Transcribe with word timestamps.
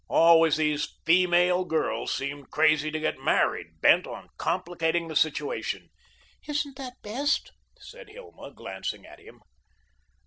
Always 0.09 0.57
these 0.57 0.95
feemale 1.05 1.63
girls 1.63 2.11
seemed 2.11 2.49
crazy 2.49 2.89
to 2.89 2.99
get 2.99 3.19
married, 3.19 3.79
bent 3.81 4.07
on 4.07 4.29
complicating 4.35 5.09
the 5.09 5.15
situation. 5.15 5.89
"Isn't 6.47 6.75
that 6.77 6.93
best?" 7.03 7.51
said 7.79 8.09
Hilma, 8.09 8.51
glancing 8.55 9.05
at 9.05 9.19
him. 9.19 9.41